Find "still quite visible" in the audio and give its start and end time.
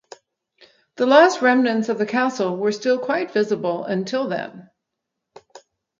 2.71-3.83